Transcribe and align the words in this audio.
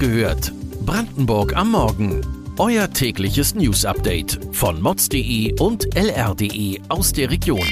gehört. 0.00 0.52
Brandenburg 0.86 1.54
am 1.54 1.72
Morgen. 1.72 2.54
Euer 2.58 2.90
tägliches 2.90 3.54
News-Update 3.54 4.40
von 4.52 4.80
mods.de 4.80 5.60
und 5.60 5.94
lr.de 5.94 6.80
aus 6.88 7.12
der 7.12 7.30
Region. 7.30 7.68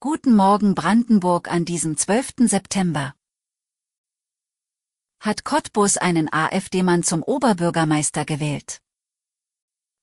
Guten 0.00 0.34
Morgen 0.34 0.74
Brandenburg 0.74 1.50
an 1.52 1.66
diesem 1.66 1.98
12. 1.98 2.48
September. 2.48 3.14
Hat 5.20 5.44
Cottbus 5.44 5.98
einen 5.98 6.32
AfD-Mann 6.32 7.02
zum 7.02 7.22
Oberbürgermeister 7.22 8.24
gewählt? 8.24 8.80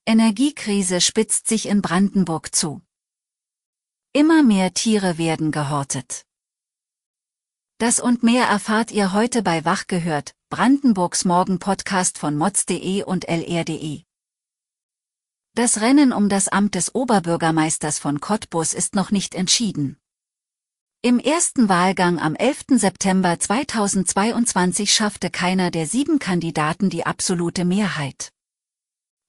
Energiekrise 0.05 1.01
spitzt 1.01 1.47
sich 1.47 1.67
in 1.67 1.81
Brandenburg 1.81 2.53
zu. 2.53 2.81
Immer 4.13 4.43
mehr 4.43 4.73
Tiere 4.73 5.17
werden 5.17 5.51
gehortet. 5.51 6.25
Das 7.81 7.99
und 7.99 8.21
mehr 8.21 8.45
erfahrt 8.45 8.91
ihr 8.91 9.11
heute 9.11 9.41
bei 9.41 9.65
Wach 9.65 9.87
gehört, 9.87 10.35
Brandenburgs 10.51 11.25
Morgen-Podcast 11.25 12.19
von 12.19 12.37
mods.de 12.37 13.01
und 13.01 13.27
lr.de. 13.27 14.03
Das 15.55 15.81
Rennen 15.81 16.13
um 16.13 16.29
das 16.29 16.47
Amt 16.47 16.75
des 16.75 16.93
Oberbürgermeisters 16.93 17.97
von 17.97 18.19
Cottbus 18.19 18.75
ist 18.75 18.93
noch 18.93 19.09
nicht 19.09 19.33
entschieden. 19.33 19.97
Im 21.01 21.17
ersten 21.17 21.69
Wahlgang 21.69 22.19
am 22.19 22.35
11. 22.35 22.65
September 22.75 23.39
2022 23.39 24.93
schaffte 24.93 25.31
keiner 25.31 25.71
der 25.71 25.87
sieben 25.87 26.19
Kandidaten 26.19 26.91
die 26.91 27.07
absolute 27.07 27.65
Mehrheit. 27.65 28.31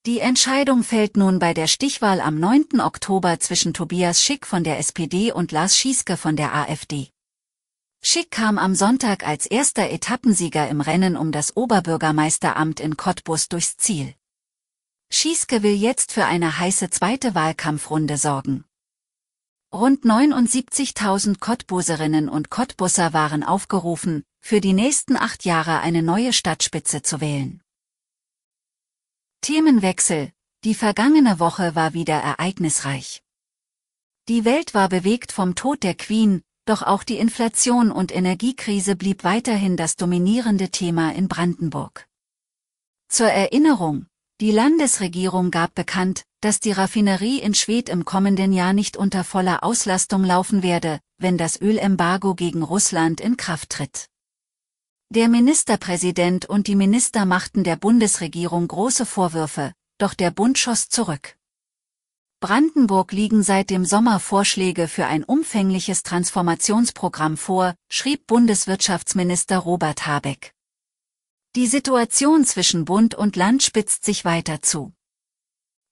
Die 0.04 0.18
Entscheidung 0.18 0.84
fällt 0.84 1.16
nun 1.16 1.38
bei 1.38 1.54
der 1.54 1.68
Stichwahl 1.68 2.20
am 2.20 2.38
9. 2.38 2.82
Oktober 2.82 3.40
zwischen 3.40 3.72
Tobias 3.72 4.22
Schick 4.22 4.46
von 4.46 4.62
der 4.62 4.78
SPD 4.78 5.32
und 5.32 5.52
Lars 5.52 5.78
Schieske 5.78 6.18
von 6.18 6.36
der 6.36 6.54
AfD. 6.54 7.08
Schick 8.04 8.32
kam 8.32 8.58
am 8.58 8.74
Sonntag 8.74 9.24
als 9.24 9.46
erster 9.46 9.88
Etappensieger 9.88 10.68
im 10.68 10.80
Rennen 10.80 11.16
um 11.16 11.30
das 11.30 11.56
Oberbürgermeisteramt 11.56 12.80
in 12.80 12.96
Cottbus 12.96 13.48
durchs 13.48 13.76
Ziel. 13.76 14.14
Schieske 15.08 15.62
will 15.62 15.74
jetzt 15.74 16.10
für 16.10 16.24
eine 16.24 16.58
heiße 16.58 16.90
zweite 16.90 17.36
Wahlkampfrunde 17.36 18.16
sorgen. 18.16 18.64
Rund 19.72 20.04
79.000 20.04 21.38
Cottbuserinnen 21.38 22.28
und 22.28 22.50
Cottbusser 22.50 23.12
waren 23.12 23.44
aufgerufen, 23.44 24.24
für 24.40 24.60
die 24.60 24.72
nächsten 24.72 25.16
acht 25.16 25.44
Jahre 25.44 25.78
eine 25.78 26.02
neue 26.02 26.32
Stadtspitze 26.32 27.02
zu 27.02 27.20
wählen. 27.20 27.62
Themenwechsel. 29.42 30.32
Die 30.64 30.74
vergangene 30.74 31.38
Woche 31.38 31.74
war 31.76 31.94
wieder 31.94 32.14
ereignisreich. 32.14 33.22
Die 34.28 34.44
Welt 34.44 34.74
war 34.74 34.88
bewegt 34.88 35.30
vom 35.32 35.54
Tod 35.54 35.82
der 35.82 35.94
Queen, 35.94 36.42
doch 36.64 36.82
auch 36.82 37.02
die 37.02 37.18
Inflation 37.18 37.90
und 37.90 38.14
Energiekrise 38.14 38.96
blieb 38.96 39.24
weiterhin 39.24 39.76
das 39.76 39.96
dominierende 39.96 40.70
Thema 40.70 41.12
in 41.14 41.28
Brandenburg. 41.28 42.06
Zur 43.08 43.28
Erinnerung, 43.28 44.06
die 44.40 44.52
Landesregierung 44.52 45.50
gab 45.50 45.74
bekannt, 45.74 46.24
dass 46.40 46.58
die 46.58 46.72
Raffinerie 46.72 47.38
in 47.38 47.54
Schwedt 47.54 47.88
im 47.88 48.04
kommenden 48.04 48.52
Jahr 48.52 48.72
nicht 48.72 48.96
unter 48.96 49.22
voller 49.22 49.62
Auslastung 49.62 50.24
laufen 50.24 50.62
werde, 50.62 51.00
wenn 51.18 51.38
das 51.38 51.60
Ölembargo 51.60 52.34
gegen 52.34 52.62
Russland 52.62 53.20
in 53.20 53.36
Kraft 53.36 53.70
tritt. 53.70 54.08
Der 55.10 55.28
Ministerpräsident 55.28 56.46
und 56.46 56.66
die 56.66 56.74
Minister 56.74 57.26
machten 57.26 57.64
der 57.64 57.76
Bundesregierung 57.76 58.66
große 58.66 59.04
Vorwürfe, 59.04 59.72
doch 59.98 60.14
der 60.14 60.30
Bund 60.30 60.58
schoss 60.58 60.88
zurück. 60.88 61.36
Brandenburg 62.42 63.12
liegen 63.12 63.44
seit 63.44 63.70
dem 63.70 63.84
Sommer 63.84 64.18
Vorschläge 64.18 64.88
für 64.88 65.06
ein 65.06 65.22
umfängliches 65.22 66.02
Transformationsprogramm 66.02 67.36
vor, 67.36 67.76
schrieb 67.88 68.26
Bundeswirtschaftsminister 68.26 69.58
Robert 69.58 70.08
Habeck. 70.08 70.52
Die 71.54 71.68
Situation 71.68 72.44
zwischen 72.44 72.84
Bund 72.84 73.14
und 73.14 73.36
Land 73.36 73.62
spitzt 73.62 74.04
sich 74.04 74.24
weiter 74.24 74.60
zu. 74.60 74.92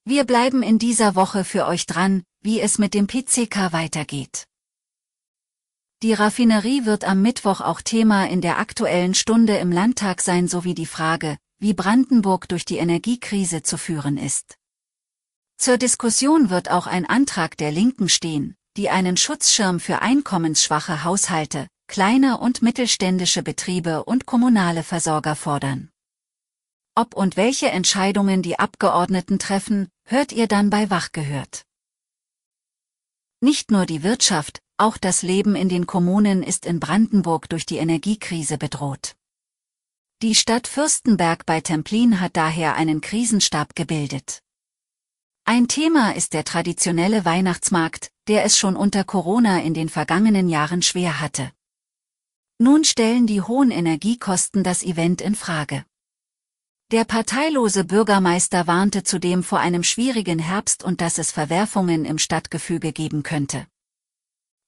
Wir 0.05 0.25
bleiben 0.25 0.65
in 0.65 0.81
dieser 0.81 1.15
Woche 1.15 1.45
für 1.45 1.67
euch 1.69 1.87
dran, 1.87 2.25
wie 2.43 2.61
es 2.61 2.79
mit 2.79 2.95
dem 2.95 3.07
PCK 3.07 3.73
weitergeht. 3.73 4.49
Die 6.03 6.15
Raffinerie 6.15 6.85
wird 6.85 7.05
am 7.05 7.23
Mittwoch 7.23 7.61
auch 7.61 7.81
Thema 7.81 8.29
in 8.29 8.41
der 8.41 8.59
aktuellen 8.59 9.15
Stunde 9.15 9.57
im 9.59 9.71
Landtag 9.71 10.21
sein 10.21 10.49
sowie 10.49 10.75
die 10.75 10.87
Frage, 10.87 11.37
wie 11.61 11.75
Brandenburg 11.75 12.49
durch 12.49 12.65
die 12.65 12.79
Energiekrise 12.79 13.63
zu 13.63 13.79
führen 13.79 14.17
ist. 14.17 14.60
Zur 15.61 15.77
Diskussion 15.77 16.49
wird 16.49 16.71
auch 16.71 16.87
ein 16.87 17.05
Antrag 17.05 17.55
der 17.59 17.71
Linken 17.71 18.09
stehen, 18.09 18.57
die 18.79 18.89
einen 18.89 19.19
Schutzschirm 19.19 19.79
für 19.79 20.01
einkommensschwache 20.01 21.05
Haushalte, 21.05 21.69
kleine 21.87 22.39
und 22.39 22.63
mittelständische 22.63 23.43
Betriebe 23.43 24.05
und 24.05 24.25
kommunale 24.25 24.83
Versorger 24.83 25.37
fordern. 25.37 25.91
Ob 26.95 27.15
und 27.15 27.37
welche 27.37 27.69
Entscheidungen 27.69 28.41
die 28.41 28.59
Abgeordneten 28.59 29.39
treffen, 29.39 29.91
hört 30.07 30.33
ihr 30.33 30.49
dann 30.49 30.71
bei 30.71 30.89
Wach 30.89 31.13
gehört. 31.13 31.67
Nicht 33.43 33.71
nur 33.71 33.85
die 33.85 34.03
Wirtschaft, 34.03 34.61
auch 34.79 34.97
das 34.97 35.21
Leben 35.21 35.57
in 35.57 35.69
den 35.69 35.87
Kommunen 35.87 36.43
ist 36.43 36.65
in 36.65 36.81
Brandenburg 36.81 37.51
durch 37.51 37.67
die 37.67 37.77
Energiekrise 37.77 38.57
bedroht. 38.57 39.15
Die 40.23 40.35
Stadt 40.35 40.67
Fürstenberg 40.67 41.45
bei 41.45 41.61
Templin 41.61 42.19
hat 42.19 42.39
daher 42.39 42.77
einen 42.77 43.03
Krisenstab 43.03 43.75
gebildet. 43.75 44.41
Ein 45.53 45.67
Thema 45.67 46.15
ist 46.15 46.33
der 46.33 46.45
traditionelle 46.45 47.25
Weihnachtsmarkt, 47.25 48.13
der 48.29 48.45
es 48.45 48.57
schon 48.57 48.77
unter 48.77 49.03
Corona 49.03 49.61
in 49.61 49.75
den 49.75 49.89
vergangenen 49.89 50.49
Jahren 50.49 50.81
schwer 50.81 51.21
hatte. 51.21 51.51
Nun 52.59 52.85
stellen 52.85 53.27
die 53.27 53.41
hohen 53.41 53.73
Energiekosten 53.73 54.63
das 54.63 54.85
Event 54.85 55.21
in 55.21 55.35
Frage. 55.35 55.85
Der 56.93 57.05
parteilose 57.05 57.83
Bürgermeister 57.83 58.69
warnte 58.69 59.03
zudem 59.03 59.43
vor 59.43 59.59
einem 59.59 59.83
schwierigen 59.83 60.39
Herbst 60.39 60.85
und 60.85 61.01
dass 61.01 61.19
es 61.19 61.33
Verwerfungen 61.33 62.05
im 62.05 62.19
Stadtgefüge 62.19 62.93
geben 62.93 63.25
könnte. 63.25 63.67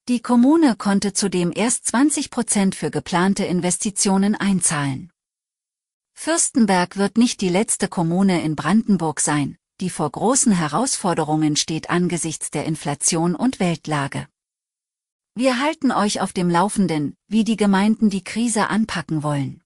Die 0.09 0.21
Kommune 0.21 0.75
konnte 0.75 1.13
zudem 1.13 1.53
erst 1.55 1.87
20 1.87 2.29
Prozent 2.29 2.75
für 2.75 2.91
geplante 2.91 3.45
Investitionen 3.45 4.35
einzahlen. 4.35 5.13
Fürstenberg 6.13 6.97
wird 6.97 7.17
nicht 7.17 7.39
die 7.39 7.47
letzte 7.47 7.87
Kommune 7.87 8.43
in 8.43 8.57
Brandenburg 8.57 9.21
sein, 9.21 9.57
die 9.79 9.89
vor 9.89 10.09
großen 10.09 10.51
Herausforderungen 10.51 11.55
steht 11.55 11.89
angesichts 11.89 12.51
der 12.51 12.65
Inflation 12.65 13.35
und 13.35 13.59
Weltlage. 13.59 14.27
Wir 15.35 15.59
halten 15.59 15.91
euch 15.91 16.21
auf 16.21 16.31
dem 16.31 16.49
Laufenden, 16.49 17.15
wie 17.27 17.43
die 17.43 17.57
Gemeinden 17.57 18.09
die 18.09 18.23
Krise 18.23 18.67
anpacken 18.69 19.23
wollen. 19.23 19.63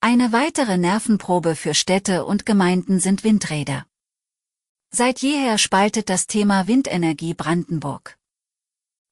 Eine 0.00 0.32
weitere 0.32 0.78
Nervenprobe 0.78 1.54
für 1.54 1.74
Städte 1.74 2.24
und 2.24 2.44
Gemeinden 2.44 2.98
sind 2.98 3.22
Windräder. 3.22 3.86
Seit 4.90 5.20
jeher 5.20 5.58
spaltet 5.58 6.08
das 6.08 6.26
Thema 6.26 6.66
Windenergie 6.66 7.34
Brandenburg. 7.34 8.18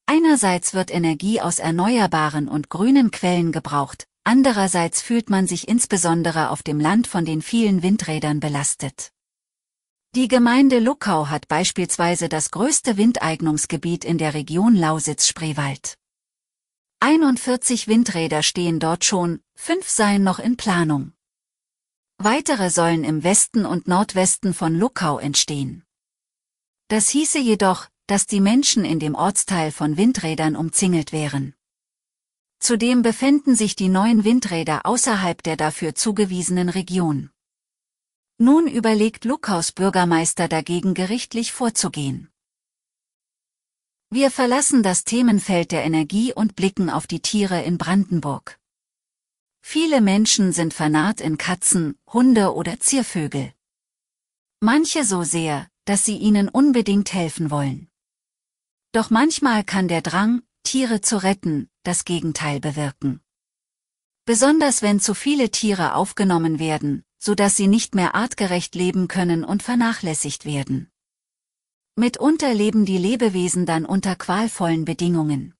Einerseits 0.07 0.75
wird 0.75 0.91
Energie 0.91 1.41
aus 1.41 1.61
erneuerbaren 1.61 2.49
und 2.49 2.69
grünen 2.69 3.13
Quellen 3.13 3.53
gebraucht, 3.53 4.09
andererseits 4.25 5.03
fühlt 5.03 5.31
man 5.31 5.47
sich 5.47 5.69
insbesondere 5.69 6.51
auf 6.51 6.63
dem 6.63 6.81
Land 6.81 7.07
von 7.07 7.25
den 7.25 7.43
vielen 7.43 7.83
Windrädern 7.83 8.41
belastet. 8.41 9.13
Die 10.15 10.27
Gemeinde 10.27 10.81
Luckau 10.81 11.29
hat 11.29 11.47
beispielsweise 11.47 12.29
das 12.29 12.51
größte 12.51 12.97
Windeignungsgebiet 12.97 14.05
in 14.05 14.19
der 14.19 14.35
Region 14.35 14.75
Lausitz-Spreewald. 14.75 15.95
41 16.99 17.89
Windräder 17.89 18.43
stehen 18.43 18.81
dort 18.81 19.05
schon, 19.05 19.41
fünf 19.55 19.89
seien 19.89 20.25
noch 20.25 20.39
in 20.39 20.57
Planung. 20.57 21.13
Weitere 22.19 22.71
sollen 22.71 23.05
im 23.05 23.23
Westen 23.23 23.65
und 23.65 23.89
Nordwesten 23.89 24.53
von 24.53 24.75
Luckau 24.75 25.19
entstehen. 25.19 25.85
Das 26.89 27.09
hieße 27.09 27.39
jedoch, 27.39 27.89
dass 28.07 28.27
die 28.27 28.41
Menschen 28.41 28.85
in 28.85 28.99
dem 28.99 29.15
Ortsteil 29.15 29.71
von 29.71 29.97
Windrädern 29.97 30.57
umzingelt 30.57 31.13
wären. 31.13 31.55
Zudem 32.61 33.01
befänden 33.01 33.57
sich 33.57 33.75
die 33.75 33.89
neuen 33.89 34.23
Windräder 34.23 34.85
außerhalb 34.85 35.43
der 35.43 35.57
dafür 35.57 35.95
zugewiesenen 35.95 36.69
Region. 36.69 37.31
Nun 38.37 38.67
überlegt 38.67 39.25
Lukaus 39.25 39.73
Bürgermeister 39.73 40.47
dagegen 40.47 40.95
gerichtlich 40.95 41.53
vorzugehen. 41.53 42.31
Wir 44.11 44.31
verlassen 44.31 44.83
das 44.83 45.05
Themenfeld 45.05 45.73
der 45.73 45.85
Energie 45.85 46.35
und 46.35 46.55
blicken 46.55 46.91
auf 46.91 47.07
die 47.07 47.21
Tiere 47.21 47.63
in 47.63 47.79
Brandenburg. 47.79 48.59
Viele 49.63 50.01
Menschen 50.01 50.53
sind 50.53 50.75
vernarrt 50.75 51.21
in 51.21 51.39
Katzen, 51.39 51.99
Hunde 52.13 52.55
oder 52.55 52.79
Ziervögel. 52.81 53.53
Manche 54.61 55.05
so 55.05 55.23
sehr, 55.23 55.69
dass 55.87 56.05
sie 56.05 56.17
ihnen 56.17 56.49
unbedingt 56.49 57.15
helfen 57.15 57.51
wollen. 57.51 57.89
Doch 58.93 59.11
manchmal 59.11 59.65
kann 59.65 59.89
der 59.89 60.03
Drang, 60.03 60.43
Tiere 60.71 61.01
zu 61.01 61.21
retten, 61.21 61.69
das 61.83 62.05
Gegenteil 62.05 62.61
bewirken. 62.61 63.21
Besonders 64.25 64.83
wenn 64.83 65.01
zu 65.01 65.15
viele 65.15 65.51
Tiere 65.51 65.97
aufgenommen 65.97 66.61
werden, 66.61 67.05
so 67.19 67.35
dass 67.35 67.57
sie 67.57 67.67
nicht 67.67 67.97
mehr 67.97 68.15
artgerecht 68.15 68.77
leben 68.77 69.09
können 69.09 69.43
und 69.43 69.65
vernachlässigt 69.65 70.45
werden. 70.45 70.89
Mitunter 71.97 72.55
leben 72.55 72.85
die 72.85 72.99
Lebewesen 72.99 73.67
dann 73.67 73.85
unter 73.85 74.15
qualvollen 74.15 74.85
Bedingungen. 74.85 75.57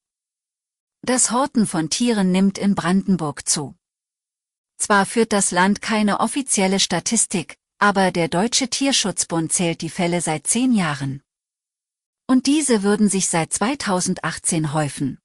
Das 1.01 1.29
Horten 1.29 1.67
von 1.67 1.89
Tieren 1.89 2.31
nimmt 2.31 2.57
in 2.57 2.73
Brandenburg 2.73 3.49
zu. 3.49 3.75
Zwar 4.77 5.05
führt 5.05 5.33
das 5.33 5.51
Land 5.51 5.81
keine 5.81 6.21
offizielle 6.21 6.79
Statistik, 6.79 7.57
aber 7.79 8.11
der 8.11 8.29
Deutsche 8.29 8.69
Tierschutzbund 8.69 9.51
zählt 9.51 9.81
die 9.81 9.89
Fälle 9.89 10.21
seit 10.21 10.47
zehn 10.47 10.71
Jahren. 10.71 11.21
Und 12.27 12.45
diese 12.45 12.83
würden 12.83 13.09
sich 13.09 13.27
seit 13.27 13.53
2018 13.53 14.73
häufen. 14.73 15.19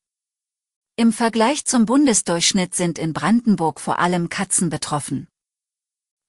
Im 0.96 1.12
Vergleich 1.12 1.64
zum 1.66 1.84
Bundesdurchschnitt 1.84 2.74
sind 2.74 2.98
in 2.98 3.12
Brandenburg 3.12 3.80
vor 3.80 3.98
allem 3.98 4.28
Katzen 4.28 4.70
betroffen. 4.70 5.28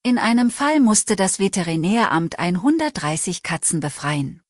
In 0.04 0.18
einem 0.18 0.52
Fall 0.52 0.80
musste 0.80 1.16
das 1.16 1.40
Veterinäramt 1.40 2.38
130 2.38 3.44
Katzen 3.44 3.80
befreien. 3.80 4.42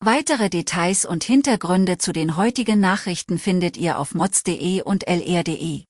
Weitere 0.00 0.50
Details 0.50 1.04
und 1.04 1.22
Hintergründe 1.22 1.96
zu 1.96 2.12
den 2.12 2.36
heutigen 2.36 2.80
Nachrichten 2.80 3.38
findet 3.38 3.76
ihr 3.76 3.98
auf 3.98 4.14
mods.de 4.14 4.82
und 4.82 5.06
lr.de. 5.06 5.84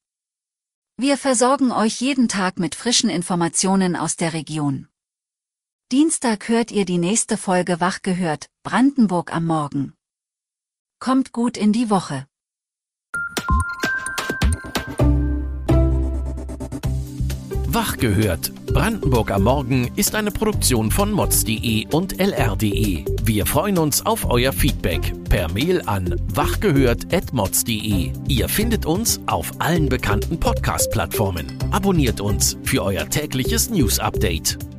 Wir 0.99 1.17
versorgen 1.17 1.73
euch 1.73 2.01
jeden 2.01 2.29
Tag 2.29 2.59
mit 2.59 2.75
frischen 2.75 3.09
Informationen 3.09 3.97
aus 3.97 4.17
der 4.17 4.35
Region. 4.35 4.89
Dienstag 5.93 6.49
hört 6.49 6.71
ihr 6.71 6.87
die 6.87 6.97
nächste 6.97 7.37
Folge 7.37 7.79
Wach 7.79 8.01
gehört, 8.01 8.47
Brandenburg 8.63 9.31
am 9.37 9.45
Morgen. 9.45 9.93
Kommt 10.99 11.33
gut 11.33 11.59
in 11.59 11.75
die 11.75 11.91
Woche. 11.91 12.25
Wach 17.67 17.99
gehört. 17.99 18.55
Brandenburg 18.73 19.31
am 19.33 19.43
Morgen 19.43 19.93
ist 19.95 20.15
eine 20.15 20.31
Produktion 20.31 20.91
von 20.91 21.13
mods.de 21.13 21.87
und 21.89 22.19
lr.de. 22.19 23.05
Wir 23.25 23.45
freuen 23.45 23.77
uns 23.77 24.07
auf 24.07 24.25
euer 24.31 24.55
Feedback 24.55 25.13
per 25.29 25.53
Mail 25.53 25.83
an 25.85 26.19
wachgehört.mods.de. 26.33 28.13
Ihr 28.29 28.49
findet 28.49 28.87
uns 28.87 29.21
auf 29.27 29.51
allen 29.59 29.91
bekannten 29.91 30.41
Podcast-Plattformen. 30.41 31.59
Abonniert 31.71 32.23
uns 32.23 32.57
für 32.63 32.83
euer 32.83 33.11
tägliches 33.11 33.69
News-Update. 33.69 34.72